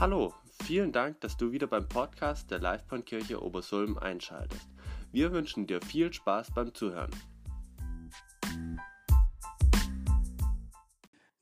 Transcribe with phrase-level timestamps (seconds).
[0.00, 0.32] Hallo,
[0.62, 4.68] vielen Dank, dass du wieder beim Podcast der Livebahnkirche Obersulm einschaltest.
[5.10, 7.10] Wir wünschen dir viel Spaß beim Zuhören.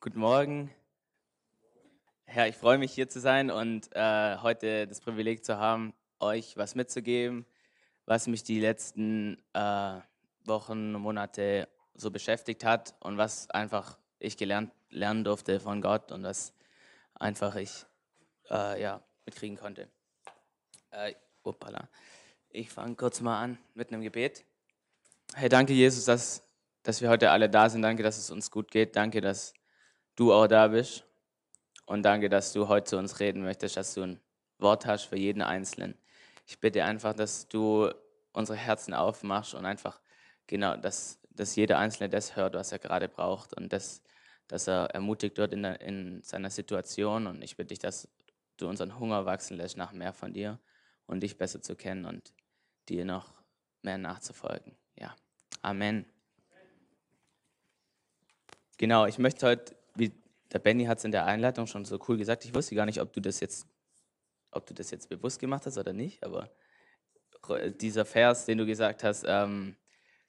[0.01, 0.71] Guten Morgen.
[2.25, 6.57] Herr, ich freue mich hier zu sein und äh, heute das Privileg zu haben, euch
[6.57, 7.45] was mitzugeben,
[8.07, 10.01] was mich die letzten äh,
[10.47, 16.23] Wochen, Monate so beschäftigt hat und was einfach ich gelernt lernen durfte von Gott und
[16.23, 16.55] was
[17.17, 17.85] einfach ich
[18.51, 19.89] äh, ja, mitkriegen konnte.
[20.91, 21.89] Äh, uppala.
[22.51, 24.45] Ich fange kurz mal an mit einem Gebet.
[25.35, 26.43] Hey, danke Jesus, dass,
[26.83, 27.83] dass wir heute alle da sind.
[27.83, 28.97] Danke, dass es uns gut geht.
[28.97, 29.53] Danke, dass
[30.15, 31.05] du auch da bist.
[31.85, 34.21] Und danke, dass du heute zu uns reden möchtest, dass du ein
[34.59, 35.97] Wort hast für jeden Einzelnen.
[36.47, 37.91] Ich bitte einfach, dass du
[38.33, 40.01] unsere Herzen aufmachst und einfach
[40.47, 44.03] genau, dass, dass jeder Einzelne das hört, was er gerade braucht und das,
[44.49, 47.27] dass er ermutigt wird in, in seiner Situation.
[47.27, 48.09] Und ich bitte dich, dass
[48.57, 50.59] du unseren Hunger wachsen lässt nach mehr von dir
[51.07, 52.33] und dich besser zu kennen und
[52.89, 53.33] dir noch
[53.83, 54.77] mehr nachzufolgen.
[54.97, 55.15] Ja,
[55.63, 56.07] Amen.
[58.79, 60.13] Genau, ich möchte heute, wie
[60.53, 63.01] der Benny hat es in der Einleitung schon so cool gesagt, ich wusste gar nicht,
[63.01, 63.67] ob du das jetzt,
[64.53, 66.51] ob du das jetzt bewusst gemacht hast oder nicht, aber
[67.81, 69.77] dieser Vers, den du gesagt hast, ähm,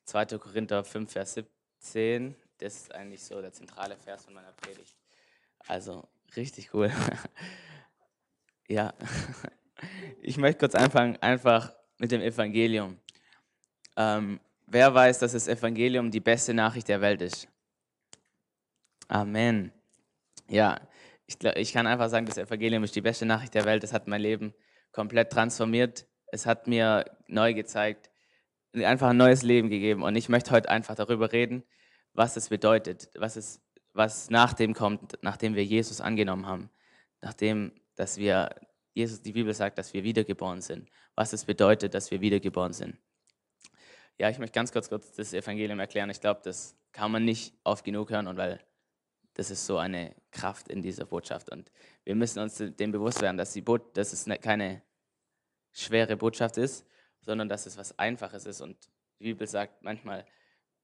[0.05, 0.25] 2.
[0.38, 4.95] Korinther 5, Vers 17, das ist eigentlich so der zentrale Vers von meiner Predigt.
[5.67, 6.92] Also richtig cool.
[8.68, 8.94] ja,
[10.22, 13.00] ich möchte kurz anfangen, einfach mit dem Evangelium.
[13.96, 17.48] Ähm, wer weiß, dass das Evangelium die beste Nachricht der Welt ist?
[19.08, 19.72] Amen.
[20.50, 20.80] Ja,
[21.26, 23.84] ich, ich kann einfach sagen, das Evangelium ist die beste Nachricht der Welt.
[23.84, 24.54] Es hat mein Leben
[24.92, 26.08] komplett transformiert.
[26.28, 28.10] Es hat mir neu gezeigt,
[28.73, 30.04] einfach ein neues Leben gegeben.
[30.04, 31.64] Und ich möchte heute einfach darüber reden,
[32.14, 33.62] was es bedeutet, was, es,
[33.94, 36.70] was nach dem kommt, nachdem wir Jesus angenommen haben,
[37.22, 38.50] nachdem, dass wir,
[38.94, 42.98] Jesus, die Bibel sagt, dass wir wiedergeboren sind, was es bedeutet, dass wir wiedergeboren sind.
[44.17, 46.10] Ja, ich möchte ganz kurz, kurz das Evangelium erklären.
[46.10, 48.60] Ich glaube, das kann man nicht oft genug hören und weil
[49.33, 51.52] das ist so eine Kraft in dieser Botschaft.
[51.52, 51.72] Und
[52.04, 54.82] wir müssen uns dem bewusst werden, dass, die Bo dass es ne, keine
[55.72, 56.88] schwere Botschaft ist,
[57.22, 58.61] sondern dass es was Einfaches ist.
[58.61, 58.89] Und
[59.20, 60.26] die Bibel sagt manchmal,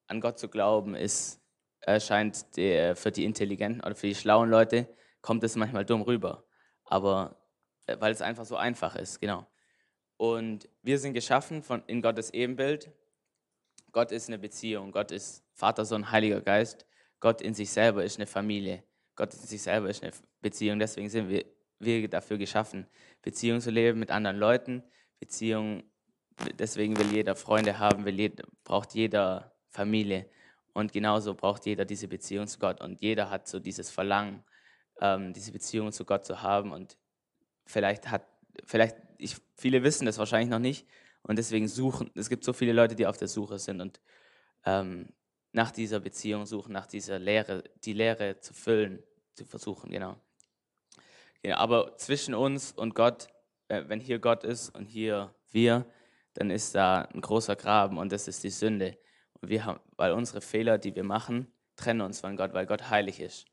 [0.06, 1.42] an Gott zu glauben, ist,
[1.80, 4.88] erscheint der, für die Intelligenten oder für die schlauen Leute,
[5.22, 6.46] kommt es manchmal dumm rüber.
[6.86, 7.38] Aber
[7.88, 9.48] äh, weil es einfach so einfach ist, genau.
[10.18, 12.92] Und wir sind geschaffen von, in Gottes Ebenbild.
[13.92, 14.92] Gott ist eine Beziehung.
[14.92, 16.86] Gott ist Vater, Sohn, Heiliger Geist.
[17.20, 18.84] Gott in sich selber ist eine Familie.
[19.16, 20.12] Gott in sich selber ist eine
[20.42, 20.80] Beziehung.
[20.80, 21.46] Deswegen sind wir,
[21.80, 22.88] wir dafür geschaffen,
[23.22, 24.84] Beziehung zu leben mit anderen Leuten.
[25.20, 25.84] Beziehung,
[26.58, 30.30] deswegen will jeder Freunde haben, will jeder, braucht jeder Familie.
[30.74, 32.82] Und genauso braucht jeder diese Beziehung zu Gott.
[32.82, 34.44] Und jeder hat so dieses Verlangen,
[35.02, 36.72] ähm, diese Beziehung zu Gott zu haben.
[36.72, 36.98] Und
[37.66, 38.26] vielleicht hat,
[38.66, 40.88] vielleicht, ich, viele wissen das wahrscheinlich noch nicht.
[41.24, 43.82] Und deswegen suchen, es gibt so viele Leute, die auf der Suche sind.
[43.82, 44.02] Und
[44.66, 45.10] ähm,
[45.52, 49.04] nach dieser Beziehung suchen, nach dieser Lehre, die Lehre zu füllen,
[49.36, 50.18] zu versuchen, genau.
[51.44, 53.28] Ja, aber zwischen uns und Gott,
[53.68, 55.86] äh, wenn hier Gott ist und hier wir,
[56.34, 58.98] dann ist da ein großer Graben und das ist die Sünde.
[59.42, 62.90] Und wir haben, weil unsere Fehler, die wir machen, trennen uns von Gott, weil Gott
[62.90, 63.46] heilig ist.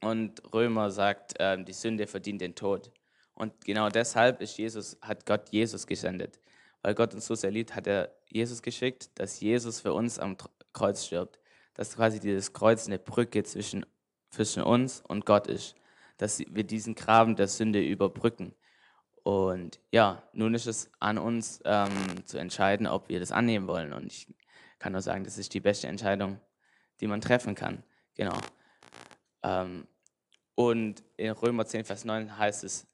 [0.00, 2.90] Und Römer sagt, äh, die Sünde verdient den Tod.
[3.34, 6.40] Und genau deshalb ist Jesus, hat Gott Jesus gesendet.
[6.82, 10.36] Weil Gott uns so sehr liebt, hat er Jesus geschickt, dass Jesus für uns am
[10.72, 11.38] Kreuz stirbt.
[11.74, 13.84] Dass quasi dieses Kreuz eine Brücke zwischen,
[14.30, 15.74] zwischen uns und Gott ist.
[16.16, 18.54] Dass wir diesen Graben der Sünde überbrücken.
[19.22, 21.90] Und ja, nun ist es an uns ähm,
[22.24, 23.92] zu entscheiden, ob wir das annehmen wollen.
[23.92, 24.26] Und ich
[24.78, 26.40] kann nur sagen, das ist die beste Entscheidung,
[27.00, 27.82] die man treffen kann.
[28.14, 28.36] Genau.
[29.42, 29.86] Ähm,
[30.60, 32.86] und in Römer 10, Vers 9 heißt es,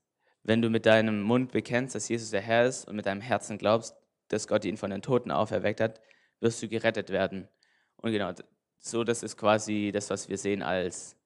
[0.44, 3.58] wenn du mit deinem Mund bekennst, dass Jesus der Herr ist und mit deinem Herzen
[3.58, 3.96] glaubst,
[4.28, 6.00] dass Gott ihn von den Toten auferweckt hat,
[6.38, 7.48] wirst du gerettet werden.
[7.96, 8.32] Und genau,
[8.78, 11.16] so das ist quasi das, was wir sehen als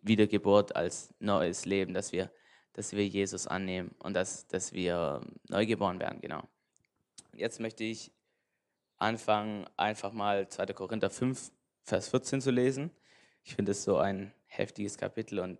[0.00, 2.30] Wiedergeburt, als neues Leben, dass wir,
[2.72, 5.20] dass wir Jesus annehmen und dass, dass wir
[5.50, 6.44] neu geboren werden, genau.
[7.34, 8.10] Jetzt möchte ich
[8.96, 10.64] anfangen, einfach mal 2.
[10.72, 12.90] Korinther 5, Vers 14 zu lesen.
[13.44, 15.58] Ich finde es so ein heftiges Kapitel und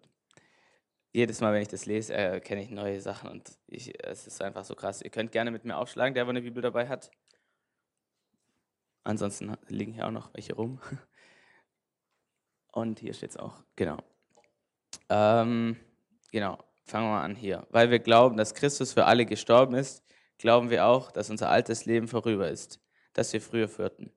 [1.12, 4.64] jedes Mal, wenn ich das lese, erkenne ich neue Sachen und ich, es ist einfach
[4.64, 5.02] so krass.
[5.02, 7.10] Ihr könnt gerne mit mir aufschlagen, der, der eine Bibel dabei hat.
[9.02, 10.80] Ansonsten liegen hier auch noch welche rum.
[12.72, 13.98] Und hier steht es auch, genau.
[15.08, 15.76] Ähm,
[16.30, 17.66] genau, fangen wir mal an hier.
[17.70, 20.04] Weil wir glauben, dass Christus für alle gestorben ist,
[20.38, 22.80] glauben wir auch, dass unser altes Leben vorüber ist,
[23.12, 24.12] das wir früher führten.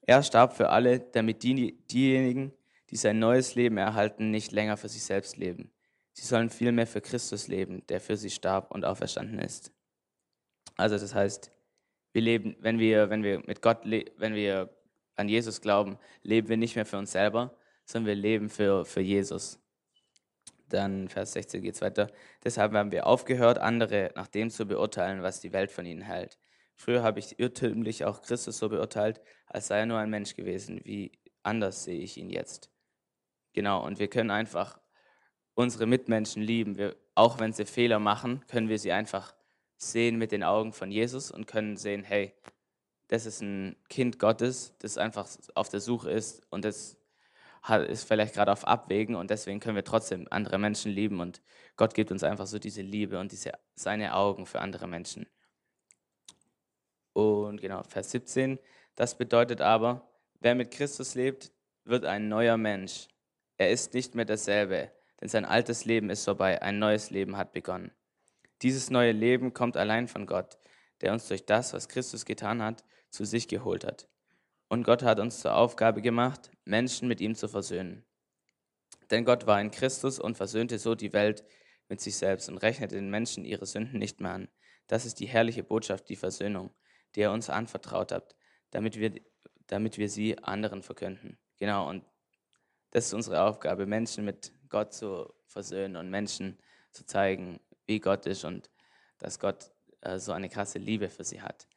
[0.00, 2.52] Er starb für alle, damit die, diejenigen,
[2.90, 5.72] die sein neues Leben erhalten, nicht länger für sich selbst leben.
[6.12, 9.72] Sie sollen vielmehr für Christus leben, der für sie starb und auferstanden ist.
[10.76, 11.50] Also das heißt,
[12.12, 14.70] wir leben, wenn wir, wenn wir mit Gott, wenn wir
[15.16, 19.00] an Jesus glauben, leben wir nicht mehr für uns selber, sondern wir leben für, für
[19.00, 19.58] Jesus.
[20.68, 22.10] Dann Vers 16 geht es weiter.
[22.44, 26.38] Deshalb haben wir aufgehört, andere nach dem zu beurteilen, was die Welt von ihnen hält.
[26.76, 30.80] Früher habe ich irrtümlich auch Christus so beurteilt, als sei er nur ein Mensch gewesen.
[30.84, 31.12] Wie
[31.42, 32.70] anders sehe ich ihn jetzt.
[33.52, 34.80] Genau, und wir können einfach
[35.54, 36.76] unsere Mitmenschen lieben.
[36.76, 39.34] Wir, auch wenn sie Fehler machen, können wir sie einfach
[39.76, 42.32] sehen mit den Augen von Jesus und können sehen, hey,
[43.08, 46.96] das ist ein Kind Gottes, das einfach auf der Suche ist und das
[47.88, 51.42] ist vielleicht gerade auf Abwägen und deswegen können wir trotzdem andere Menschen lieben und
[51.76, 55.26] Gott gibt uns einfach so diese Liebe und diese, seine Augen für andere Menschen.
[57.12, 58.58] Und genau, Vers 17,
[58.96, 60.08] das bedeutet aber,
[60.40, 61.52] wer mit Christus lebt,
[61.84, 63.08] wird ein neuer Mensch.
[63.58, 64.90] Er ist nicht mehr dasselbe,
[65.22, 67.92] denn sein altes Leben ist vorbei, ein neues Leben hat begonnen.
[68.60, 70.58] Dieses neue Leben kommt allein von Gott,
[71.00, 74.08] der uns durch das, was Christus getan hat, zu sich geholt hat.
[74.68, 78.04] Und Gott hat uns zur Aufgabe gemacht, Menschen mit ihm zu versöhnen.
[79.12, 81.44] Denn Gott war in Christus und versöhnte so die Welt
[81.88, 84.48] mit sich selbst und rechnete den Menschen ihre Sünden nicht mehr an.
[84.88, 86.74] Das ist die herrliche Botschaft, die Versöhnung,
[87.14, 88.34] die er uns anvertraut hat,
[88.72, 89.12] damit wir,
[89.68, 91.38] damit wir sie anderen verkünden.
[91.58, 92.04] Genau, und
[92.90, 96.58] das ist unsere Aufgabe, Menschen mit Gott zu versöhnen und Menschen
[96.92, 98.70] zu zeigen, wie Gott ist und
[99.18, 99.70] dass Gott
[100.00, 101.68] äh, so eine krasse Liebe für sie hat.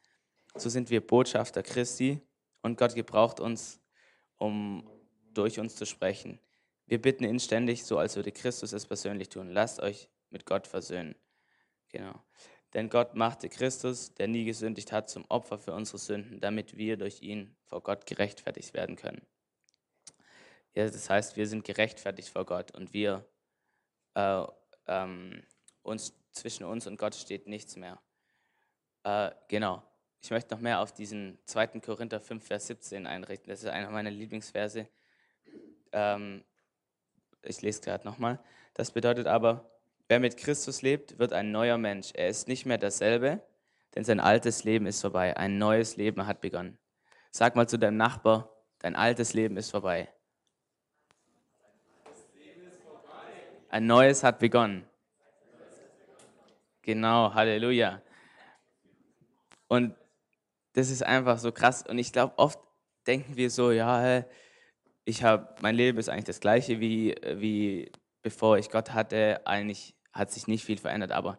[0.56, 2.22] So sind wir Botschafter Christi
[2.62, 3.78] und Gott gebraucht uns,
[4.38, 4.90] um
[5.34, 6.40] durch uns zu sprechen.
[6.86, 9.50] Wir bitten ihn ständig, so als würde Christus es persönlich tun.
[9.50, 11.14] Lasst euch mit Gott versöhnen.
[11.90, 12.22] Genau.
[12.72, 16.96] Denn Gott machte Christus, der nie gesündigt hat, zum Opfer für unsere Sünden, damit wir
[16.96, 19.26] durch ihn vor Gott gerechtfertigt werden können.
[20.76, 23.24] Ja, das heißt, wir sind gerechtfertigt vor Gott und wir
[24.14, 24.44] äh,
[24.86, 25.42] ähm,
[25.82, 27.98] uns zwischen uns und Gott steht nichts mehr.
[29.02, 29.82] Äh, genau.
[30.20, 31.80] Ich möchte noch mehr auf diesen 2.
[31.80, 33.48] Korinther 5, Vers 17 einrichten.
[33.48, 34.86] Das ist einer meiner Lieblingsverse.
[35.92, 36.44] Ähm,
[37.42, 38.38] ich lese gerade nochmal.
[38.74, 39.70] Das bedeutet aber,
[40.08, 42.10] wer mit Christus lebt, wird ein neuer Mensch.
[42.12, 43.40] Er ist nicht mehr dasselbe,
[43.94, 45.38] denn sein altes Leben ist vorbei.
[45.38, 46.76] Ein neues Leben hat begonnen.
[47.30, 48.50] Sag mal zu deinem Nachbar,
[48.80, 50.10] dein altes Leben ist vorbei.
[53.76, 54.86] Ein neues hat begonnen.
[56.80, 58.00] Genau, Halleluja.
[59.68, 59.94] Und
[60.72, 61.84] das ist einfach so krass.
[61.86, 62.58] Und ich glaube, oft
[63.06, 64.24] denken wir so, ja,
[65.04, 67.92] ich habe, mein Leben ist eigentlich das gleiche wie, wie
[68.22, 69.46] bevor ich Gott hatte.
[69.46, 71.38] Eigentlich hat sich nicht viel verändert, aber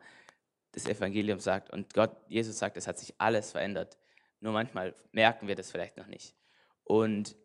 [0.74, 3.98] das Evangelium sagt und Gott, Jesus sagt, es hat sich alles verändert.
[4.42, 6.36] Nur manchmal merken wir das vielleicht noch nicht.
[6.84, 7.36] Und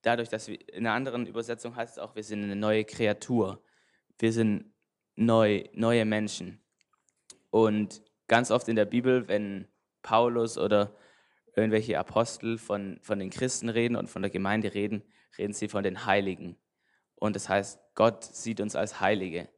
[0.00, 3.62] dadurch, dass wir in einer anderen Übersetzung heißt es auch, wir sind eine neue Kreatur.
[4.18, 4.72] Wir sind
[5.14, 6.62] neu, neue Menschen.
[7.50, 9.68] Und ganz oft in der Bibel, wenn
[10.02, 10.96] Paulus oder
[11.54, 15.02] irgendwelche Apostel von, von den Christen reden und von der Gemeinde reden,
[15.38, 16.56] reden sie von den Heiligen.
[17.16, 19.48] Und das heißt, Gott sieht uns als Heilige.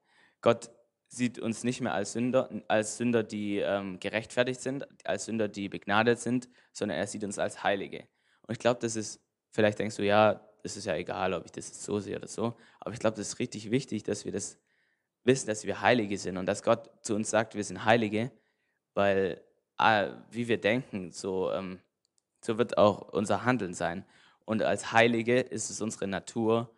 [0.40, 0.70] Gott
[1.08, 5.68] sieht uns nicht mehr als Sünder, als Sünder, die ähm, gerechtfertigt sind, als Sünder, die
[5.68, 8.08] begnadet sind, sondern er sieht uns als Heilige.
[8.42, 9.20] Und ich glaube, das ist,
[9.50, 12.54] vielleicht denkst du, ja, es ist ja egal, ob ich das so sehe oder so,
[12.80, 14.58] aber ich glaube, das ist richtig wichtig, dass wir das
[15.22, 18.30] wissen, dass wir Heilige sind und dass Gott zu uns sagt, wir sind Heilige,
[18.94, 19.42] weil
[19.78, 21.80] äh, wie wir denken, so, ähm,
[22.40, 24.04] so wird auch unser Handeln sein.
[24.44, 26.70] Und als Heilige ist es unsere Natur,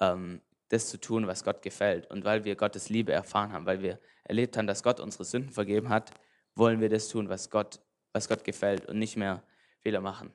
[0.00, 2.10] ähm, das zu tun, was Gott gefällt.
[2.10, 5.52] Und weil wir Gottes Liebe erfahren haben, weil wir erlebt haben, dass Gott unsere Sünden
[5.52, 6.10] vergeben hat,
[6.54, 7.80] wollen wir das tun, was Gott,
[8.12, 9.42] was Gott gefällt und nicht mehr
[9.80, 10.32] Fehler machen.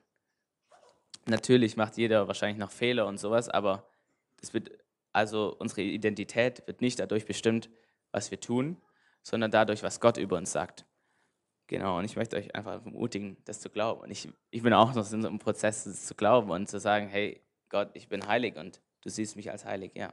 [1.26, 3.86] Natürlich macht jeder wahrscheinlich noch Fehler und sowas, aber
[4.40, 4.70] das wird,
[5.12, 7.70] also unsere Identität wird nicht dadurch bestimmt,
[8.10, 8.76] was wir tun,
[9.22, 10.84] sondern dadurch, was Gott über uns sagt.
[11.68, 14.02] Genau, und ich möchte euch einfach ermutigen, das zu glauben.
[14.02, 16.78] Und ich, ich bin auch noch in so einem Prozess, das zu glauben und zu
[16.80, 20.12] sagen, hey Gott, ich bin heilig und du siehst mich als heilig, ja.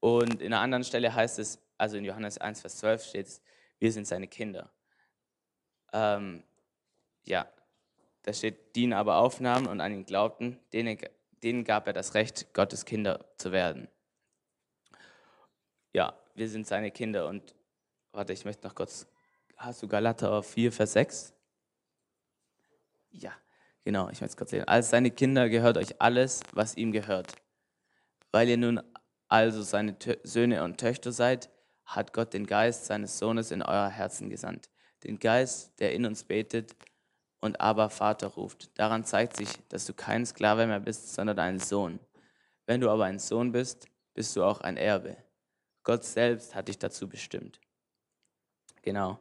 [0.00, 3.42] Und in einer anderen Stelle heißt es, also in Johannes 1, Vers 12 steht es,
[3.78, 4.72] wir sind seine Kinder.
[5.92, 6.42] Ähm,
[7.24, 7.46] ja,
[8.22, 10.98] da steht, dienen aber Aufnahmen und an ihn glaubten, denen,
[11.42, 13.88] denen gab er das Recht, Gottes Kinder zu werden.
[15.92, 17.54] Ja, wir sind seine Kinder und
[18.12, 19.06] warte, ich möchte noch kurz
[19.62, 21.34] Hast du Galater 4, Vers 6?
[23.10, 23.32] Ja,
[23.84, 24.66] genau, ich möchte es kurz sehen.
[24.66, 27.32] Als seine Kinder gehört euch alles, was ihm gehört.
[28.32, 28.80] Weil ihr nun
[29.28, 31.48] also seine Tö Söhne und Töchter seid,
[31.84, 34.68] hat Gott den Geist seines Sohnes in euer Herzen gesandt.
[35.04, 36.74] Den Geist, der in uns betet
[37.42, 38.70] und aber Vater ruft.
[38.78, 41.98] Daran zeigt sich, dass du kein Sklave mehr bist, sondern ein Sohn.
[42.66, 45.16] Wenn du aber ein Sohn bist, bist du auch ein Erbe.
[45.82, 47.60] Gott selbst hat dich dazu bestimmt.
[48.82, 49.18] Genau.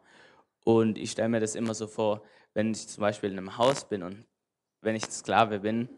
[0.63, 2.23] Und ich stelle mir das immer so vor,
[2.53, 4.25] wenn ich zum Beispiel in einem Haus bin und
[4.81, 5.89] wenn ich Sklave bin,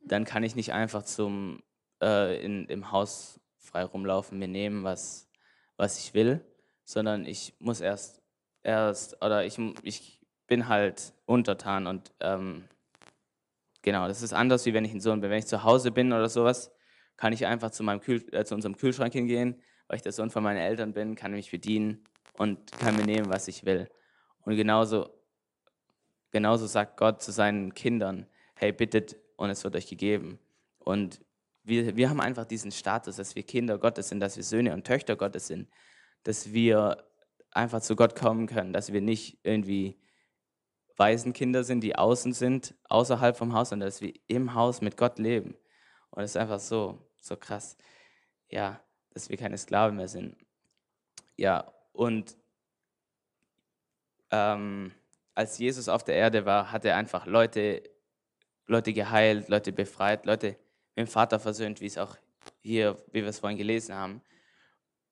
[0.00, 1.62] dann kann ich nicht einfach zum,
[2.02, 5.28] äh, in, im Haus frei rumlaufen, mir nehmen, was,
[5.76, 6.42] was ich will,
[6.84, 8.22] sondern ich muss erst,
[8.62, 10.17] erst oder ich, ich
[10.48, 12.64] bin halt untertan und ähm,
[13.82, 15.30] genau, das ist anders, wie wenn ich ein Sohn bin.
[15.30, 16.72] Wenn ich zu Hause bin oder sowas,
[17.16, 20.30] kann ich einfach zu, meinem Kühl, äh, zu unserem Kühlschrank hingehen, weil ich der Sohn
[20.30, 23.88] von meinen Eltern bin, kann mich bedienen und kann mir nehmen, was ich will.
[24.42, 25.10] Und genauso,
[26.30, 30.38] genauso sagt Gott zu seinen Kindern, hey, bittet und es wird euch gegeben.
[30.78, 31.20] Und
[31.62, 34.86] wir, wir haben einfach diesen Status, dass wir Kinder Gottes sind, dass wir Söhne und
[34.86, 35.68] Töchter Gottes sind,
[36.22, 37.04] dass wir
[37.50, 39.98] einfach zu Gott kommen können, dass wir nicht irgendwie
[40.98, 45.18] Waisenkinder sind, die außen sind, außerhalb vom Haus, sondern dass wir im Haus mit Gott
[45.18, 45.56] leben.
[46.10, 47.76] Und es ist einfach so, so krass,
[48.50, 50.36] ja, dass wir keine Sklaven mehr sind.
[51.36, 52.36] Ja, und
[54.30, 54.92] ähm,
[55.34, 57.82] als Jesus auf der Erde war, hat er einfach Leute,
[58.66, 60.56] Leute geheilt, Leute befreit, Leute
[60.96, 62.16] mit dem Vater versöhnt, wie es auch
[62.60, 64.20] hier, wie wir es vorhin gelesen haben.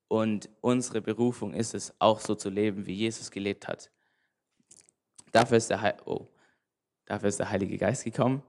[0.09, 3.90] Und unsere Berufung ist es, auch so zu leben, wie Jesus gelebt hat.
[5.37, 6.31] Dafür ist der, oh,
[7.05, 8.43] dafür ist der Heilige Geist gekommen.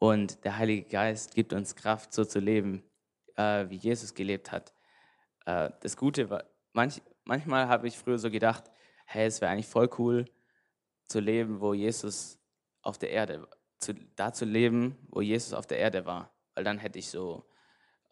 [0.00, 2.82] Und der Heilige Geist gibt uns Kraft, so zu leben,
[3.36, 4.74] äh, wie Jesus gelebt hat.
[5.46, 8.64] Äh, das Gute war, manch, manchmal habe ich früher so gedacht,
[9.06, 10.24] hey, es wäre eigentlich voll cool
[11.04, 12.40] zu leben, wo Jesus
[12.82, 13.46] auf der Erde,
[13.78, 16.34] zu, da zu leben, wo Jesus auf der Erde war.
[16.56, 17.48] Weil dann hätte ich so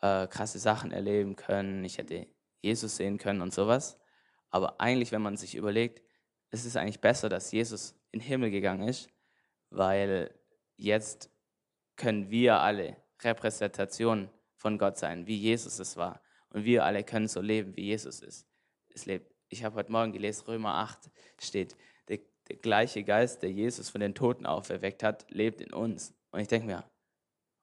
[0.01, 2.29] äh, krasse Sachen erleben können, ich hätte
[2.61, 3.99] Jesus sehen können und sowas.
[4.51, 6.03] Aber eigentlich, wenn man sich überlegt,
[6.53, 9.11] ist es eigentlich besser, dass Jesus in den Himmel gegangen ist,
[9.71, 10.33] weil
[10.77, 11.31] jetzt
[11.97, 16.23] können wir alle Repräsentation von Gott sein, wie Jesus es war.
[16.51, 18.47] Und wir alle können so leben, wie Jesus ist.
[18.95, 19.35] Es lebt.
[19.49, 21.77] Ich habe heute Morgen gelesen, Römer 8 steht,
[22.09, 26.15] der, der gleiche Geist, der Jesus von den Toten auferweckt hat, lebt in uns.
[26.31, 26.85] Und ich denke mir,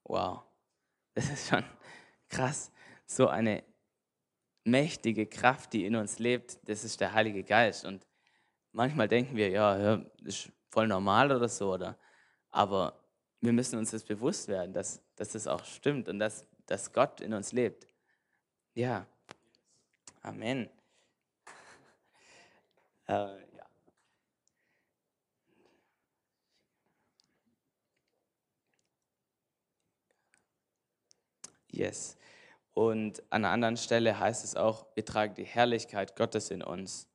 [0.04, 0.42] wow,
[1.14, 1.64] das ist schon
[2.28, 2.72] krass.
[3.06, 3.64] So eine
[4.64, 7.84] mächtige Kraft, die in uns lebt, das ist der Heilige Geist.
[7.84, 8.06] Und
[8.72, 11.98] manchmal denken wir, ja, ja ist voll normal oder so, oder?
[12.50, 13.00] Aber
[13.40, 17.20] wir müssen uns das bewusst werden, dass, dass das auch stimmt und dass, dass Gott
[17.20, 17.86] in uns lebt.
[18.74, 19.06] Ja.
[20.22, 20.68] Amen.
[23.08, 23.12] Äh,
[23.56, 23.66] ja.
[31.72, 32.16] Yes.
[32.72, 37.09] Und an einer anderen Stelle heißt es auch, wir tragen die Herrlichkeit Gottes in uns.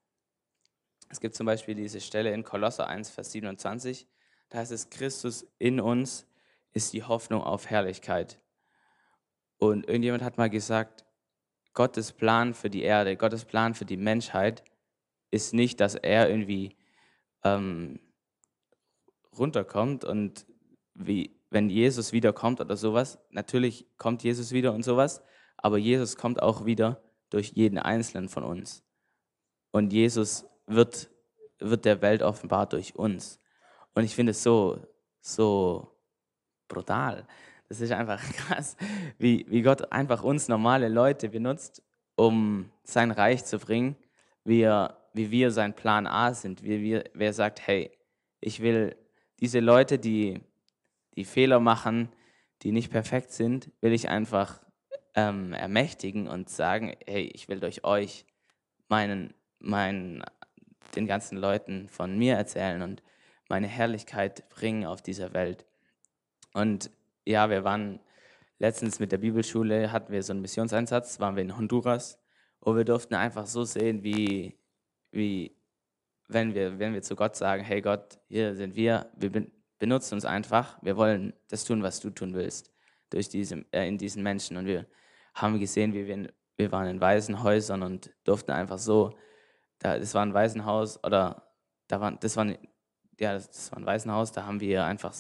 [1.10, 4.08] Es gibt zum Beispiel diese Stelle in Kolosser 1, Vers 27.
[4.50, 6.28] Da heißt es, Christus in uns
[6.74, 8.40] ist die Hoffnung auf Herrlichkeit.
[9.58, 11.06] Und irgendjemand hat mal gesagt,
[11.74, 14.64] Gottes Plan für die Erde, Gottes Plan für die Menschheit
[15.32, 16.76] ist nicht, dass er irgendwie
[17.44, 18.00] ähm,
[19.38, 20.46] runterkommt und
[20.94, 25.22] wie, wenn Jesus wiederkommt oder sowas, natürlich kommt Jesus wieder und sowas,
[25.58, 28.84] aber Jesus kommt auch wieder durch jeden Einzelnen von uns.
[29.72, 31.10] Und Jesus wird,
[31.60, 33.40] wird der Welt offenbart durch uns.
[33.94, 34.80] Und ich finde es so,
[35.22, 35.92] so
[36.68, 37.26] brutal.
[37.70, 38.76] Das ist einfach krass,
[39.18, 41.82] wie, wie Gott einfach uns normale Leute benutzt,
[42.16, 43.96] um sein Reich zu bringen,
[44.44, 47.92] wie, er, wie wir sein Plan A sind, wie wir, wer sagt, hey,
[48.40, 48.96] ich will
[49.40, 50.42] diese Leute, die,
[51.16, 52.10] die Fehler machen,
[52.62, 54.62] die nicht perfekt sind, will ich einfach
[55.16, 58.26] ähm, ermächtigen und sagen, hey, ich will durch euch
[58.88, 60.24] meinen, meinen,
[60.96, 63.04] den ganzen Leuten von mir erzählen und
[63.50, 65.66] meine Herrlichkeit bringen auf dieser Welt.
[66.54, 66.90] Und
[67.26, 68.00] ja, wir waren
[68.60, 72.20] letztens mit der Bibelschule, hatten wir so einen Missionseinsatz, waren wir in Honduras
[72.60, 74.58] und wir durften einfach so sehen, wie,
[75.12, 75.56] wie
[76.28, 79.48] wenn, wir, wenn wir zu Gott sagen, hey Gott, hier sind wir, wir
[79.78, 82.72] benutzen uns einfach, wir wollen das tun, was du tun willst
[83.10, 84.58] durch diese, äh, in diesen Menschen.
[84.58, 84.86] Und wir
[85.34, 89.16] haben gesehen, wie wir, in, wir waren in Waisenhäusern und durften einfach so,
[89.80, 91.44] da, das war ein Waisenhaus oder
[91.88, 92.48] da waren, das war,
[93.20, 95.14] ja, das war ein Waisenhaus, da haben wir einfach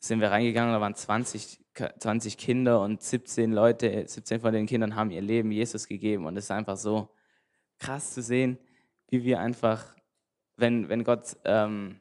[0.00, 1.62] sind wir reingegangen, da waren 20,
[1.98, 6.26] 20 Kinder und 17 Leute, 17 von den Kindern haben ihr Leben Jesus gegeben.
[6.26, 7.14] Und es ist einfach so
[7.78, 8.58] krass zu sehen,
[9.08, 9.94] wie wir einfach,
[10.56, 12.00] wenn, wenn Gott, ähm,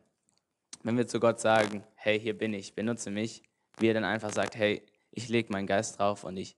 [0.83, 3.43] wenn wir zu Gott sagen, hey, hier bin ich, benutze mich,
[3.79, 6.57] wie er dann einfach sagt, hey, ich lege meinen Geist drauf und ich,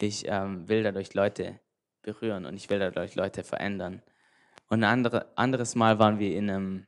[0.00, 1.60] ich ähm, will dadurch Leute
[2.00, 4.02] berühren und ich will dadurch Leute verändern.
[4.70, 6.86] Und ein andere, anderes Mal waren wir in einem,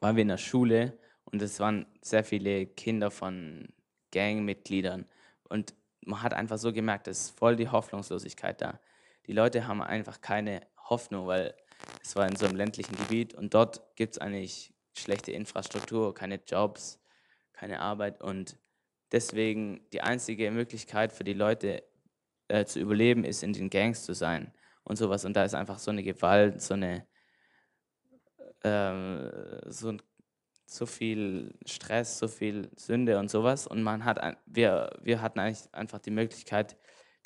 [0.00, 3.68] waren wir in einer Schule und es waren sehr viele Kinder von
[4.12, 5.06] Gangmitgliedern.
[5.48, 8.78] Und man hat einfach so gemerkt, es ist voll die Hoffnungslosigkeit da.
[9.26, 11.54] die Leute haben einfach keine Hoffnung, weil
[12.02, 16.40] es war in so einem ländlichen Gebiet und dort gibt es eigentlich schlechte Infrastruktur, keine
[16.46, 17.00] Jobs,
[17.54, 18.56] keine Arbeit und
[19.12, 21.82] deswegen die einzige Möglichkeit für die Leute
[22.48, 24.52] äh, zu überleben ist, in den Gangs zu sein
[24.86, 25.24] und sowas.
[25.24, 27.06] Und da ist einfach so eine Gewalt, so eine
[28.64, 29.30] ähm,
[29.66, 29.96] so,
[30.66, 33.66] so viel Stress, so viel Sünde und sowas.
[33.66, 36.76] Und man hat wir, wir hatten eigentlich einfach die Möglichkeit,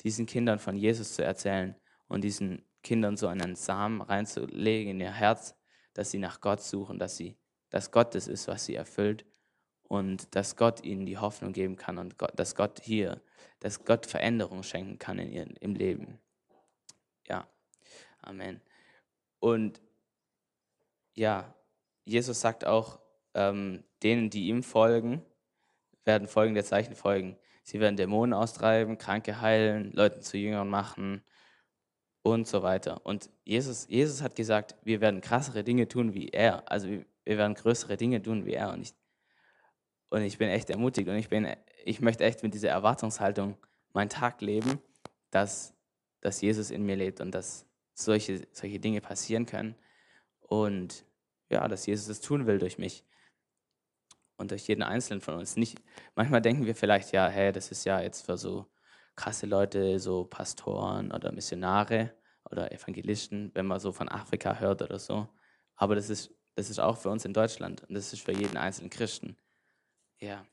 [0.03, 1.75] diesen Kindern von Jesus zu erzählen
[2.07, 5.55] und diesen Kindern so einen Samen reinzulegen in ihr Herz,
[5.93, 7.37] dass sie nach Gott suchen, dass sie,
[7.69, 9.25] dass Gott das ist, was sie erfüllt
[9.83, 13.21] und dass Gott ihnen die Hoffnung geben kann und Gott, dass Gott hier,
[13.59, 16.19] dass Gott Veränderung schenken kann in ihrem im Leben.
[17.27, 17.47] Ja,
[18.21, 18.61] Amen.
[19.39, 19.81] Und
[21.13, 21.53] ja,
[22.05, 22.99] Jesus sagt auch,
[23.33, 25.23] ähm, denen, die ihm folgen,
[26.05, 27.37] werden folgende Zeichen folgen.
[27.63, 31.23] Sie werden Dämonen austreiben, Kranke heilen, Leuten zu Jüngern machen
[32.23, 33.05] und so weiter.
[33.05, 36.69] Und Jesus, Jesus hat gesagt, wir werden krassere Dinge tun wie er.
[36.71, 38.71] Also wir, werden größere Dinge tun wie er.
[38.73, 38.93] Und ich,
[40.09, 41.47] und ich bin echt ermutigt und ich, bin,
[41.85, 43.57] ich möchte echt mit dieser Erwartungshaltung
[43.93, 44.79] meinen Tag leben,
[45.29, 45.73] dass,
[46.21, 49.75] dass Jesus in mir lebt und dass solche, solche Dinge passieren können.
[50.39, 51.05] Und
[51.49, 53.03] ja, dass Jesus es tun will durch mich
[54.37, 55.55] und durch jeden Einzelnen von uns.
[55.55, 55.81] Nicht,
[56.15, 58.67] manchmal denken wir vielleicht, ja, hey, das ist ja jetzt für so
[59.15, 62.13] krasse Leute, so Pastoren oder Missionare
[62.49, 65.27] oder Evangelisten, wenn man so von Afrika hört oder so.
[65.75, 68.57] Aber das ist, das ist auch für uns in Deutschland und das ist für jeden
[68.57, 69.37] einzelnen Christen.
[70.19, 70.45] Ja.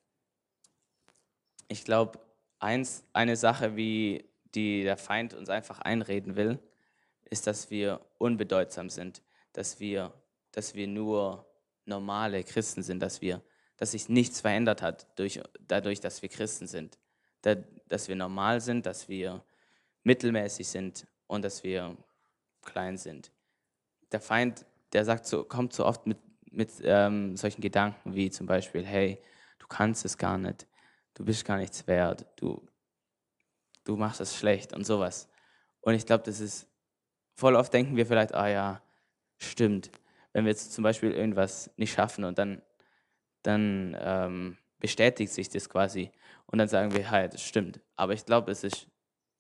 [1.69, 2.19] Ich glaube,
[2.59, 4.25] eine Sache, wie
[4.55, 6.59] die der Feind uns einfach einreden will,
[7.31, 10.13] ist, dass wir unbedeutsam sind, dass wir,
[10.53, 11.47] dass wir nur
[11.85, 13.43] normale Christen sind, dass wir,
[13.77, 16.99] dass sich nichts verändert hat durch, dadurch, dass wir Christen sind,
[17.43, 19.43] da, dass wir normal sind, dass wir
[20.03, 21.97] mittelmäßig sind und dass wir
[22.63, 23.31] klein sind.
[24.13, 26.19] Der Feind, der sagt so, kommt so oft mit,
[26.51, 29.19] mit ähm, solchen Gedanken wie zum Beispiel, hey,
[29.59, 30.67] du kannst es gar nicht,
[31.15, 32.67] du bist gar nichts wert, du,
[33.89, 35.29] du machst es schlecht und sowas.
[35.81, 36.69] Und ich glaube, das ist,
[37.35, 38.83] voll oft denken wir vielleicht, ah ja,
[39.39, 39.91] stimmt.
[40.33, 42.61] Wenn wir jetzt zum Beispiel irgendwas nicht schaffen und dann,
[43.43, 46.11] dann ähm, bestätigt sich das quasi
[46.47, 47.81] und dann sagen wir, hey, das stimmt.
[47.97, 48.89] Aber ich glaube, es ist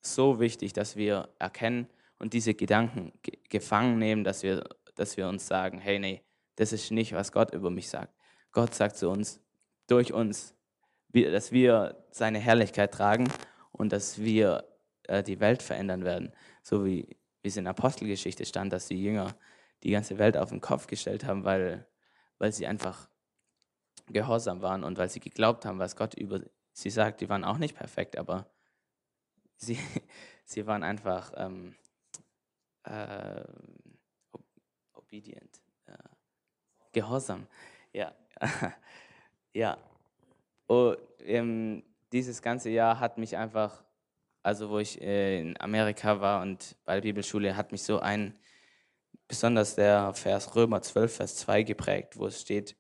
[0.00, 1.86] so wichtig, dass wir erkennen
[2.18, 3.12] und diese Gedanken
[3.50, 6.22] gefangen nehmen, dass wir, dass wir uns sagen, hey, nee,
[6.56, 8.14] das ist nicht, was Gott über mich sagt.
[8.52, 9.40] Gott sagt zu uns,
[9.86, 10.54] durch uns,
[11.12, 13.28] dass wir seine Herrlichkeit tragen
[13.78, 14.64] und dass wir
[15.04, 16.32] äh, die Welt verändern werden.
[16.62, 19.34] So wie, wie es in Apostelgeschichte stand, dass die Jünger
[19.82, 21.86] die ganze Welt auf den Kopf gestellt haben, weil,
[22.38, 23.08] weil sie einfach
[24.06, 26.40] gehorsam waren und weil sie geglaubt haben, was Gott über
[26.72, 27.20] sie sagt.
[27.20, 28.50] Die waren auch nicht perfekt, aber
[29.56, 29.78] sie,
[30.44, 31.76] sie waren einfach ähm,
[32.84, 33.44] äh,
[34.94, 35.96] obedient, äh,
[36.92, 37.46] gehorsam.
[37.92, 38.12] Ja,
[39.52, 39.78] ja.
[40.66, 43.84] Und, ähm, dieses ganze Jahr hat mich einfach,
[44.42, 48.38] also wo ich äh, in Amerika war und bei der Bibelschule, hat mich so ein
[49.26, 52.76] besonders der Vers Römer 12, Vers 2 geprägt, wo es steht,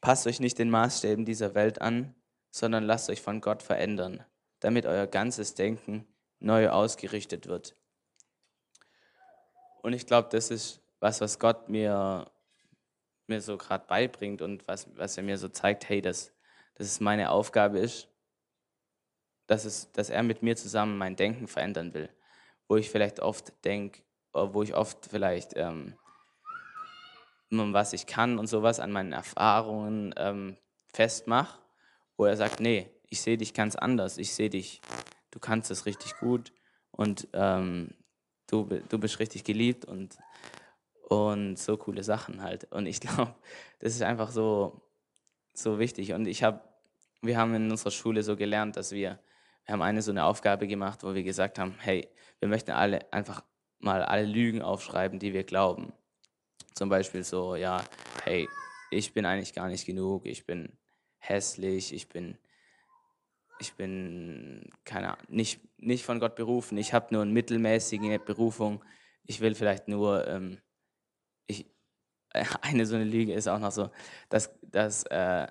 [0.00, 2.14] passt euch nicht den Maßstäben dieser Welt an,
[2.50, 4.24] sondern lasst euch von Gott verändern,
[4.60, 6.06] damit euer ganzes Denken
[6.40, 7.76] neu ausgerichtet wird.
[9.82, 12.30] Und ich glaube, das ist was, was Gott mir,
[13.26, 16.32] mir so gerade beibringt und was, was er mir so zeigt, hey, dass,
[16.74, 18.08] dass es meine Aufgabe ist,
[19.48, 22.08] dass, es, dass er mit mir zusammen mein Denken verändern will.
[22.68, 25.94] Wo ich vielleicht oft denke, wo ich oft vielleicht, ähm,
[27.50, 30.56] was ich kann und sowas an meinen Erfahrungen ähm,
[30.92, 31.58] festmache,
[32.16, 34.82] wo er sagt, nee, ich sehe dich ganz anders, ich sehe dich,
[35.30, 36.52] du kannst es richtig gut
[36.90, 37.94] und ähm,
[38.48, 40.18] du, du bist richtig geliebt und,
[41.08, 42.70] und so coole Sachen halt.
[42.70, 43.34] Und ich glaube,
[43.78, 44.82] das ist einfach so,
[45.54, 46.12] so wichtig.
[46.12, 46.60] Und ich habe,
[47.22, 49.18] wir haben in unserer Schule so gelernt, dass wir,
[49.68, 52.08] wir haben eine so eine Aufgabe gemacht, wo wir gesagt haben, hey,
[52.40, 53.44] wir möchten alle einfach
[53.80, 55.92] mal alle Lügen aufschreiben, die wir glauben.
[56.74, 57.84] Zum Beispiel so, ja,
[58.24, 58.48] hey,
[58.90, 60.72] ich bin eigentlich gar nicht genug, ich bin
[61.18, 62.38] hässlich, ich bin,
[63.58, 68.82] ich bin, keine Ahnung, nicht, nicht von Gott berufen, ich habe nur eine mittelmäßige Berufung,
[69.24, 70.62] ich will vielleicht nur, ähm,
[71.46, 71.66] ich,
[72.62, 73.90] eine so eine Lüge ist auch noch so,
[74.30, 75.46] dass, dass, äh,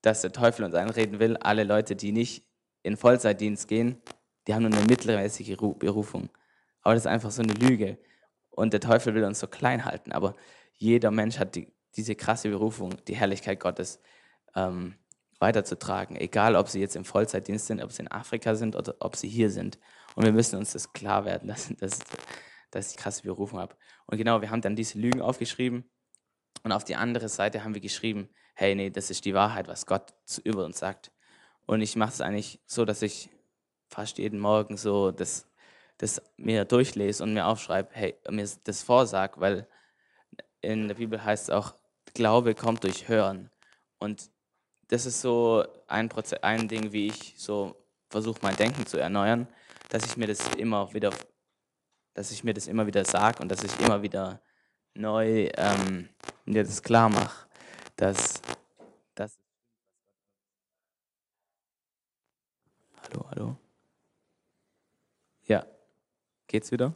[0.00, 2.46] dass der Teufel uns einreden will, alle Leute, die nicht
[2.84, 4.00] in Vollzeitdienst gehen,
[4.46, 6.28] die haben nur eine mittelmäßige Berufung.
[6.82, 7.98] Aber das ist einfach so eine Lüge.
[8.50, 10.12] Und der Teufel will uns so klein halten.
[10.12, 10.36] Aber
[10.74, 14.00] jeder Mensch hat die, diese krasse Berufung, die Herrlichkeit Gottes
[14.54, 14.94] ähm,
[15.40, 19.16] weiterzutragen, egal ob sie jetzt im Vollzeitdienst sind, ob sie in Afrika sind oder ob
[19.16, 19.78] sie hier sind.
[20.14, 22.00] Und wir müssen uns das klar werden, dass, dass,
[22.70, 23.74] dass ich krasse Berufung habe.
[24.06, 25.90] Und genau, wir haben dann diese Lügen aufgeschrieben
[26.62, 29.86] und auf die andere Seite haben wir geschrieben, hey, nee, das ist die Wahrheit, was
[29.86, 30.12] Gott
[30.44, 31.13] über uns sagt.
[31.66, 33.30] Und ich mache es eigentlich so, dass ich
[33.88, 35.46] fast jeden Morgen so das,
[35.98, 39.66] das mir durchlese und mir aufschreibe, hey, mir das vorsag, weil
[40.60, 41.74] in der Bibel heißt es auch,
[42.14, 43.50] Glaube kommt durch Hören.
[43.98, 44.30] Und
[44.88, 47.74] das ist so ein, Proze ein Ding, wie ich so
[48.08, 49.48] versuche, mein Denken zu erneuern,
[49.88, 51.10] dass ich mir das immer wieder,
[52.14, 54.40] dass ich mir das immer wieder sage und dass ich immer wieder
[54.94, 56.08] neu ähm,
[56.44, 57.48] mir das klar mache,
[57.96, 58.40] dass
[63.04, 63.56] Hallo, hallo.
[65.46, 65.66] Ja,
[66.46, 66.94] geht's wieder?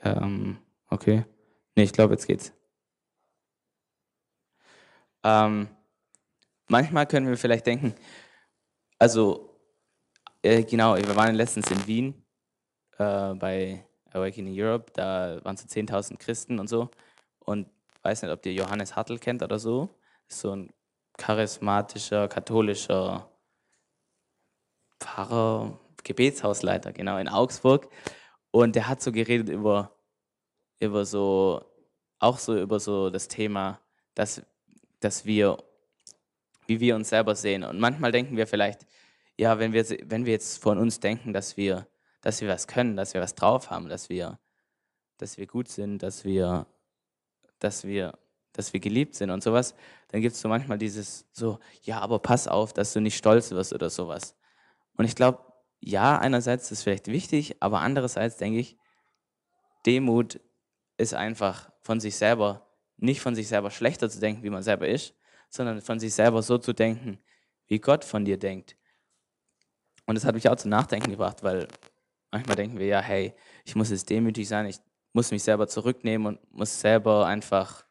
[0.00, 0.58] Ähm,
[0.88, 1.24] okay.
[1.74, 2.52] Nee, ich glaube, jetzt geht's.
[5.24, 5.68] Ähm,
[6.68, 7.94] manchmal können wir vielleicht denken,
[8.98, 9.60] also
[10.42, 12.24] äh, genau, wir waren letztens in Wien
[12.98, 16.90] äh, bei Awakening Europe, da waren so 10.000 Christen und so.
[17.40, 17.68] Und
[18.02, 19.88] weiß nicht, ob ihr Johannes Hartl kennt oder so.
[20.28, 20.72] So ein
[21.16, 23.28] charismatischer, katholischer
[25.00, 27.88] Pfarrer, Gebetshausleiter, genau, in Augsburg.
[28.50, 29.92] Und der hat so geredet über,
[30.80, 31.64] über so,
[32.18, 33.80] auch so über so das Thema,
[34.14, 34.42] dass,
[35.00, 35.58] dass wir,
[36.66, 37.64] wie wir uns selber sehen.
[37.64, 38.86] Und manchmal denken wir vielleicht,
[39.36, 41.86] ja, wenn wir, wenn wir jetzt von uns denken, dass wir,
[42.20, 44.38] dass wir was können, dass wir was drauf haben, dass wir,
[45.18, 46.66] dass wir gut sind, dass wir,
[47.58, 48.18] dass wir,
[48.52, 49.74] dass wir geliebt sind und sowas,
[50.08, 53.50] dann gibt es so manchmal dieses so, ja, aber pass auf, dass du nicht stolz
[53.50, 54.36] wirst oder sowas.
[54.96, 55.40] Und ich glaube,
[55.80, 58.76] ja, einerseits ist vielleicht wichtig, aber andererseits denke ich,
[59.86, 60.40] Demut
[60.96, 62.66] ist einfach von sich selber,
[62.96, 65.14] nicht von sich selber schlechter zu denken, wie man selber ist,
[65.50, 67.18] sondern von sich selber so zu denken,
[67.66, 68.76] wie Gott von dir denkt.
[70.06, 71.68] Und das hat mich auch zum Nachdenken gebracht, weil
[72.30, 74.80] manchmal denken wir ja, hey, ich muss jetzt demütig sein, ich
[75.12, 77.84] muss mich selber zurücknehmen und muss selber einfach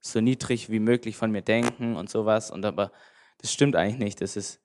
[0.00, 2.50] so niedrig wie möglich von mir denken und sowas.
[2.50, 2.92] Und aber
[3.38, 4.20] das stimmt eigentlich nicht.
[4.20, 4.60] Das ist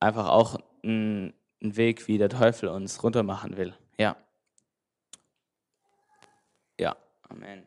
[0.00, 3.74] einfach auch ein, ein Weg, wie der Teufel uns runtermachen will.
[3.98, 4.16] Ja.
[6.78, 6.96] Ja,
[7.28, 7.66] Amen.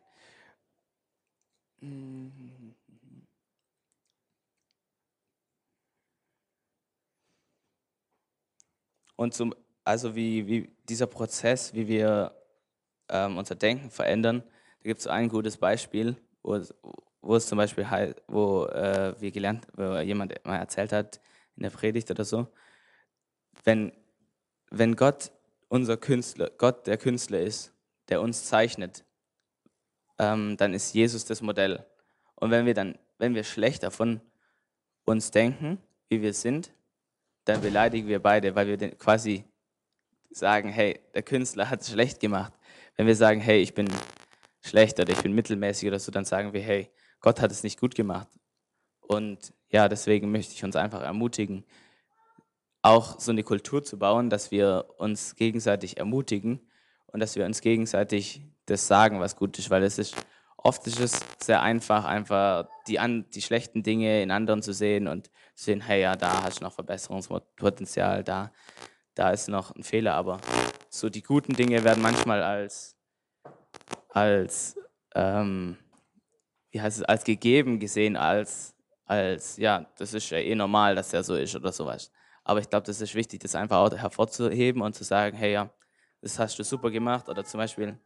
[9.15, 12.36] Und zum, also wie, wie dieser Prozess, wie wir
[13.09, 14.43] ähm, unser Denken verändern,
[14.79, 16.59] da gibt es ein gutes Beispiel, wo,
[17.21, 17.85] wo es zum Beispiel
[18.27, 21.19] wo äh, wir gelernt, wo jemand mal erzählt hat
[21.55, 22.47] in der Predigt oder so,
[23.63, 23.91] wenn,
[24.69, 25.31] wenn Gott
[25.67, 27.73] unser Künstler, Gott der Künstler ist,
[28.09, 29.03] der uns zeichnet,
[30.19, 31.85] ähm, dann ist Jesus das Modell.
[32.35, 34.21] Und wenn wir dann, wenn wir schlechter von
[35.05, 36.71] uns denken, wie wir sind,
[37.45, 39.45] dann beleidigen wir beide, weil wir quasi
[40.29, 42.53] sagen, hey, der Künstler hat es schlecht gemacht.
[42.97, 43.87] Wenn wir sagen, hey, ich bin
[44.61, 47.79] schlecht oder ich bin mittelmäßig oder so, dann sagen wir, hey, Gott hat es nicht
[47.79, 48.27] gut gemacht.
[48.99, 51.63] Und ja, deswegen möchte ich uns einfach ermutigen,
[52.81, 56.69] auch so eine Kultur zu bauen, dass wir uns gegenseitig ermutigen
[57.07, 60.15] und dass wir uns gegenseitig das sagen, was gut ist, weil es ist
[60.57, 65.07] oft ist es sehr einfach, einfach die, an, die schlechten Dinge in anderen zu sehen
[65.07, 68.51] und zu sehen, hey, ja, da hast du noch Verbesserungspotenzial, da,
[69.15, 70.41] da ist noch ein Fehler, aber
[70.89, 72.95] so die guten Dinge werden manchmal als,
[74.09, 74.77] als
[75.15, 75.77] ähm,
[76.71, 81.09] wie heißt es, als gegeben gesehen, als, als, ja, das ist ja eh normal, dass
[81.09, 82.11] der so ist oder sowas.
[82.43, 85.69] Aber ich glaube, das ist wichtig, das einfach auch hervorzuheben und zu sagen, hey, ja,
[86.21, 87.27] das hast du super gemacht.
[87.29, 87.99] Oder zum Beispiel,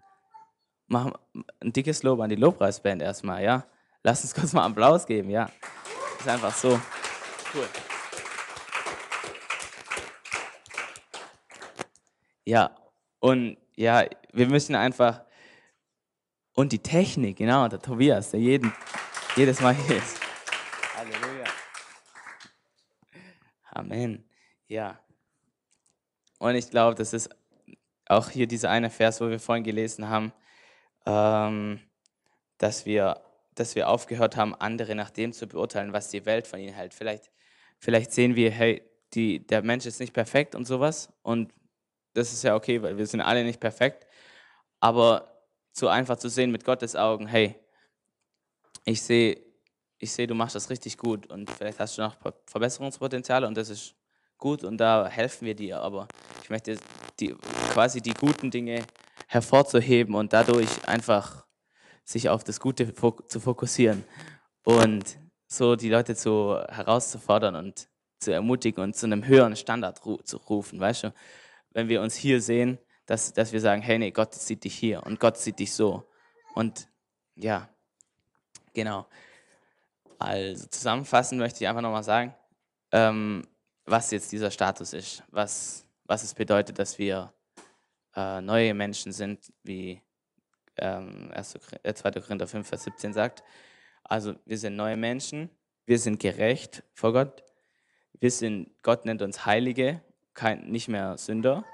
[0.88, 1.12] mach
[1.60, 3.66] ein dickes Lob an die Lobpreisband erstmal, ja.
[4.04, 5.50] Lass uns kurz mal Applaus geben, ja.
[6.18, 6.80] Das ist einfach so
[7.54, 7.68] cool.
[12.52, 12.76] Ja,
[13.22, 15.22] und ja, wir müssen einfach
[16.54, 18.74] und die Technik, genau, der Tobias, der jeden,
[19.38, 20.20] jedes Mal hier ist.
[20.98, 21.46] Halleluja.
[23.70, 24.30] Amen.
[24.68, 25.00] Ja.
[26.40, 27.30] Und ich glaube, das ist
[28.06, 30.34] auch hier dieser eine Vers, wo wir vorhin gelesen haben,
[31.06, 31.80] ähm,
[32.58, 33.22] dass, wir,
[33.56, 36.94] dass wir aufgehört haben, andere nach dem zu beurteilen, was die Welt von ihnen hält.
[36.94, 37.32] Vielleicht,
[37.80, 38.82] vielleicht sehen wir, hey,
[39.14, 41.14] die, der Mensch ist nicht perfekt und sowas.
[41.22, 41.54] Und
[42.14, 44.06] das ist ja okay, weil wir sind alle nicht perfekt.
[44.80, 47.56] Aber so einfach zu sehen mit Gottes Augen, hey,
[48.86, 49.42] ich sehe,
[50.00, 53.70] ich sehe, du machst das richtig gut und vielleicht hast du noch Verbesserungspotenzial und das
[53.70, 53.96] ist
[54.38, 56.08] gut und da helfen wir dir, aber
[56.42, 56.78] ich möchte
[57.20, 57.36] die,
[57.72, 58.84] quasi die guten Dinge
[59.28, 61.46] hervorzuheben und dadurch einfach
[62.04, 62.94] sich auf das Gute
[63.28, 64.04] zu fokussieren
[64.64, 67.88] und so die Leute zu herauszufordern und
[68.20, 71.14] zu ermutigen und zu einem höheren Standard zu rufen, weißt du?
[71.72, 75.04] Wenn wir uns hier sehen, dass, dass wir sagen, hey, nee, Gott sieht dich hier
[75.04, 76.08] und Gott sieht dich so.
[76.56, 76.88] Und
[77.36, 77.70] ja,
[78.74, 79.08] genau.
[80.20, 82.36] Also zusammenfassend möchte ich einfach nochmal sagen,
[82.92, 83.48] ähm,
[83.86, 87.34] was jetzt dieser Status ist, was, was es bedeutet, dass wir
[88.16, 90.02] äh, neue Menschen sind, wie
[90.78, 91.78] ähm, 2.
[91.84, 93.44] Äh, Korinther 5, Vers 17 sagt.
[94.04, 95.50] Also wir sind neue Menschen,
[95.86, 97.44] wir sind gerecht vor Gott,
[98.20, 100.02] wir sind, Gott nennt uns Heilige,
[100.34, 101.66] kein, nicht mehr Sünder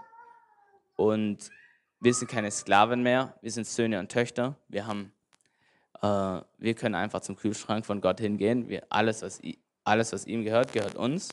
[0.96, 1.50] und
[2.00, 5.12] wir sind keine Sklaven mehr, wir sind Söhne und Töchter, wir haben,
[6.02, 9.42] äh, wir können einfach zum Kühlschrank von Gott hingehen, wir, alles, was,
[9.84, 11.30] alles, was ihm gehört, gehört uns.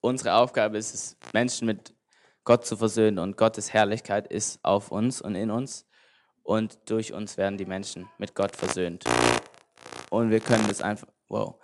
[0.00, 1.94] Unsere Aufgabe ist es, Menschen mit
[2.44, 5.86] Gott zu versöhnen und Gottes Herrlichkeit ist auf uns und in uns
[6.42, 9.04] und durch uns werden die Menschen mit Gott versöhnt.
[10.10, 11.56] Und wir können das einfach, wow.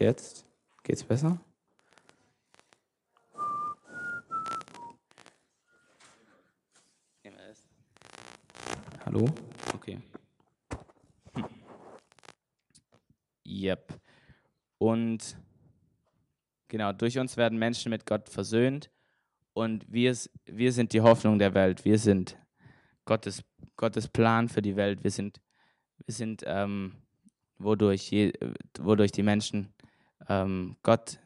[0.00, 0.46] Jetzt
[0.82, 1.38] geht's besser?
[9.04, 9.28] Hallo?
[9.74, 9.98] Okay.
[11.34, 11.44] Hm.
[13.46, 14.00] Yep.
[14.78, 15.36] Und
[16.68, 18.90] genau, durch uns werden Menschen mit Gott versöhnt
[19.52, 21.84] und wir, wir sind die Hoffnung der Welt.
[21.84, 22.38] Wir sind
[23.04, 23.44] Gottes,
[23.76, 25.04] Gottes Plan für die Welt.
[25.04, 25.42] Wir sind,
[26.06, 26.94] wir sind ähm,
[27.58, 28.32] wodurch, je,
[28.78, 29.74] wodurch die Menschen
[30.30, 31.18] ähm, Gott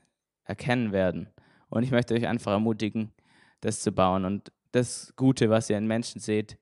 [0.44, 1.28] erkennen werden.
[1.68, 3.12] Und ich möchte euch einfach ermutigen,
[3.60, 6.58] das zu bauen und das Gute, was ihr in Menschen seht,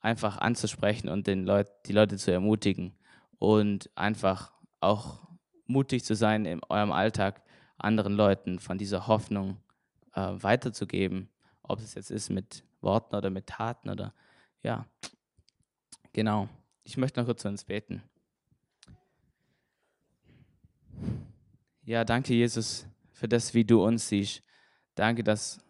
[0.00, 2.94] einfach anzusprechen und den Leut, die Leute zu ermutigen
[3.38, 5.28] und einfach auch
[5.66, 7.42] mutig zu sein in eurem Alltag,
[7.76, 9.58] anderen Leuten von dieser Hoffnung
[10.14, 11.28] äh, weiterzugeben,
[11.62, 14.14] ob es jetzt ist mit Worten oder mit Taten oder
[14.62, 14.86] ja,
[16.12, 16.48] genau.
[16.84, 18.02] Ich möchte noch kurz zu uns beten.
[21.84, 24.42] Ja, danke Jesus für das, wie du uns siehst.
[24.94, 25.64] Danke, dass,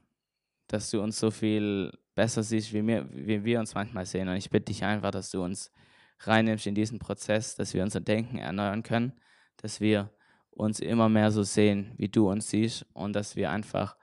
[0.66, 4.28] dass du uns so viel besser siehst, wie wir, wie wir uns manchmal sehen.
[4.28, 5.70] Und ich bitte dich einfach, dass du uns
[6.18, 9.12] reinnimmst in diesen Prozess, dass wir unser Denken erneuern können,
[9.58, 10.10] dass wir
[10.50, 13.96] uns immer mehr so sehen, wie du uns siehst und dass wir einfach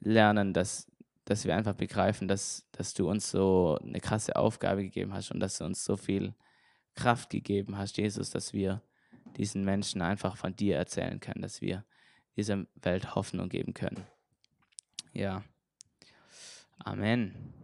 [0.00, 0.90] lernen, dass,
[1.26, 5.40] dass wir einfach begreifen, dass, dass du uns so eine krasse Aufgabe gegeben hast und
[5.40, 6.34] dass du uns so viel
[6.94, 8.82] Kraft gegeben hast, Jesus, dass wir
[9.36, 11.84] diesen Menschen einfach von dir erzählen können, dass wir
[12.36, 14.06] dieser Welt Hoffnung geben können.
[15.12, 15.42] Ja.
[16.78, 17.54] Amen.